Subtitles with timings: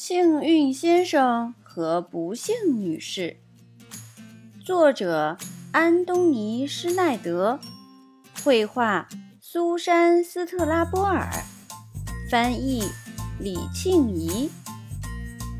[0.00, 3.36] 幸运先生和不幸女士，
[4.64, 5.36] 作者
[5.72, 7.58] 安东尼·施耐德，
[8.44, 9.08] 绘画
[9.40, 11.28] 苏珊·斯特拉波尔，
[12.30, 12.84] 翻译
[13.40, 14.48] 李庆怡，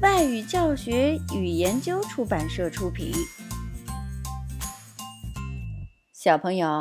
[0.01, 3.13] 外语教学与研究出版社出品。
[6.13, 6.81] 小朋友，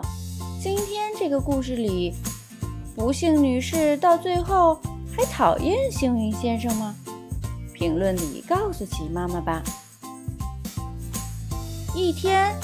[0.61, 2.13] 今天这个故事里，
[2.95, 4.79] 不幸女士到最后
[5.11, 6.95] 还讨厌幸运先生吗？
[7.77, 9.61] 评论里告诉奇妈妈吧。
[11.93, 12.55] 一天，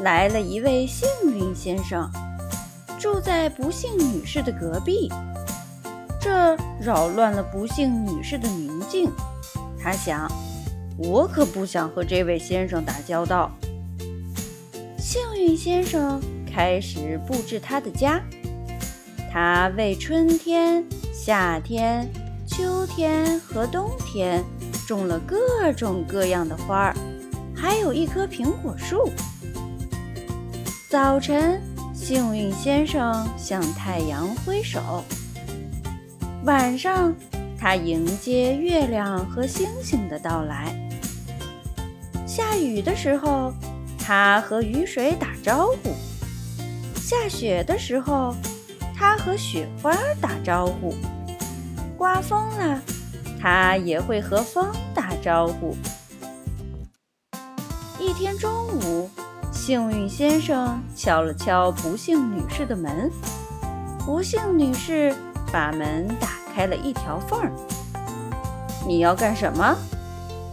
[0.00, 2.08] 来了一位幸运先生，
[2.96, 5.10] 住在不幸女士的隔壁，
[6.20, 9.10] 这扰乱了不幸女士的宁静。
[9.82, 10.30] 她想，
[10.96, 13.50] 我可不想和这位先生打交道。
[14.96, 18.22] 幸运先生开始布置他的家，
[19.32, 22.08] 他为春天、夏天、
[22.46, 24.44] 秋天和冬天。
[24.90, 26.96] 种了各种各样的花儿，
[27.54, 29.08] 还有一棵苹果树。
[30.88, 31.62] 早晨，
[31.94, 34.80] 幸运先生向太阳挥手；
[36.44, 37.14] 晚上，
[37.56, 40.74] 他迎接月亮和星星的到来。
[42.26, 43.54] 下雨的时候，
[43.96, 45.92] 他和雨水打招呼；
[46.96, 48.34] 下雪的时候，
[48.92, 50.92] 他和雪花打招呼；
[51.96, 52.82] 刮风了。
[53.40, 55.74] 他也会和风打招呼。
[57.98, 59.08] 一天中午，
[59.52, 63.10] 幸运先生敲了敲不幸女士的门，
[64.04, 65.14] 不幸女士
[65.52, 67.52] 把门打开了一条缝儿。
[68.86, 69.76] “你要干什么？”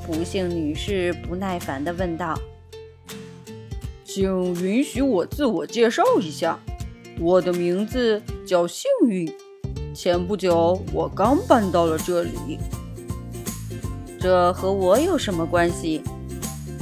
[0.05, 2.39] 不幸女士不耐烦地问道。
[4.05, 6.57] “请允许我自我介绍一下，
[7.19, 9.29] 我的名字叫幸运。
[9.97, 12.59] 前不久，我刚搬到了这里。”
[14.21, 16.03] 这和我有什么关系？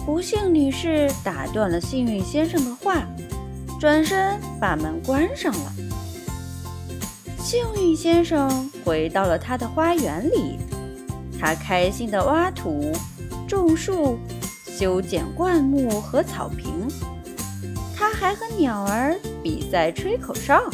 [0.05, 3.07] 不幸女士打断了幸运先生的话，
[3.79, 5.71] 转身把门关上了。
[7.39, 10.59] 幸运先生回到了他的花园里，
[11.39, 12.91] 他开心地挖土、
[13.47, 14.19] 种树、
[14.65, 16.85] 修剪灌木和草坪。
[17.95, 20.69] 他还和鸟儿比赛吹口哨。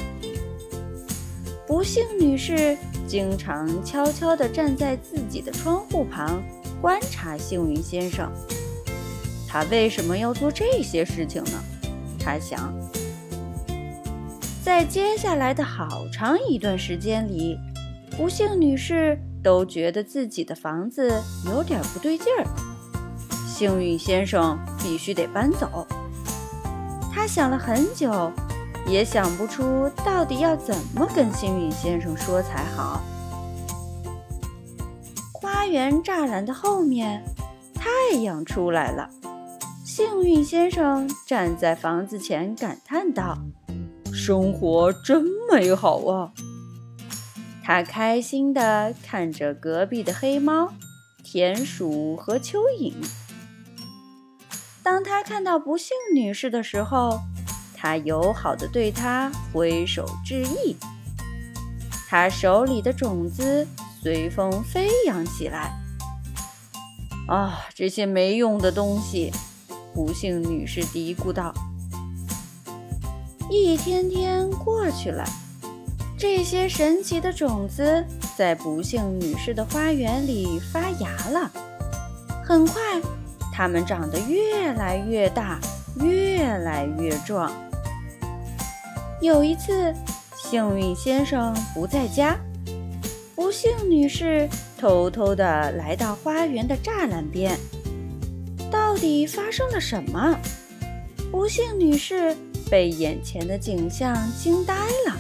[1.71, 2.77] 不幸女士。
[3.07, 6.43] 经常悄悄地站在自己的窗户旁
[6.81, 8.29] 观察幸运先生。
[9.47, 11.63] 他为什么要做这些事情呢？
[12.19, 12.73] 他想。
[14.61, 17.57] 在接下来的好长一段时间里，
[18.17, 21.09] 不幸女士都觉得自己的房子
[21.45, 22.45] 有点不对劲儿。
[23.47, 25.87] 幸运先生必须得搬走。
[27.13, 28.29] 他想了很久。
[28.87, 33.01] 也想不出到底要怎么跟幸运先生说才好。
[35.31, 37.23] 花园栅栏的后面，
[37.73, 39.09] 太阳出来了。
[39.85, 43.37] 幸运先生站在房子前，感叹道
[44.13, 46.31] ：“生活真美好啊！”
[47.63, 50.73] 他开心地看着隔壁的黑猫、
[51.23, 52.93] 田鼠和蚯蚓。
[54.83, 57.21] 当他看到不幸女士的时候，
[57.81, 60.77] 他友好地对他挥手致意，
[62.07, 63.67] 他手里的种子
[64.03, 65.71] 随风飞扬起来。
[67.27, 69.31] 啊，这些没用的东西！
[69.95, 71.51] 不幸女士嘀咕道。
[73.49, 75.25] 一天天过去了，
[76.15, 78.05] 这些神奇的种子
[78.37, 81.51] 在不幸女士的花园里发芽了。
[82.45, 82.79] 很快，
[83.51, 85.59] 它们长得越来越大，
[85.99, 87.51] 越来越壮。
[89.21, 89.93] 有一次，
[90.35, 92.35] 幸运先生不在家，
[93.35, 94.49] 不幸女士
[94.79, 97.55] 偷偷地来到花园的栅栏边。
[98.71, 100.35] 到底发生了什么？
[101.31, 102.35] 不幸女士
[102.67, 104.73] 被眼前的景象惊呆
[105.07, 105.15] 了。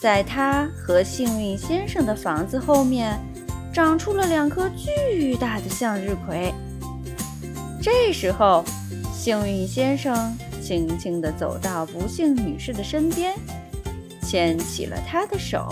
[0.00, 3.18] 在她和幸运先生的房子后面，
[3.72, 6.54] 长出了两颗巨大的向日葵。
[7.82, 8.64] 这时候，
[9.12, 10.32] 幸运先生。
[10.72, 13.34] 轻轻地走到不幸女士的身边，
[14.22, 15.68] 牵起了她的手。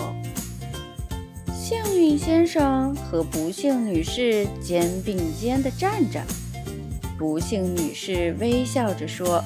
[1.51, 6.21] 幸运先生和不幸女士肩并肩地站着。
[7.17, 9.43] 不幸女士微笑着说：“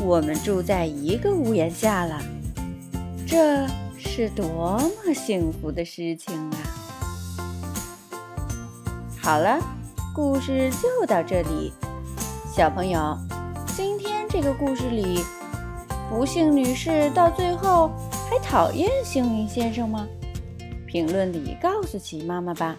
[0.00, 2.22] 我们住在一个屋檐下了，
[3.26, 3.66] 这
[3.98, 6.56] 是多么幸福的事情啊！”
[9.20, 9.58] 好了，
[10.14, 11.72] 故事就到这里，
[12.54, 13.18] 小朋友。
[13.74, 15.20] 今天这个故事里，
[16.08, 17.90] 不幸女士到最后
[18.30, 20.08] 还讨厌幸运先生吗？
[20.86, 22.74] 评论里告诉奇妈妈吧。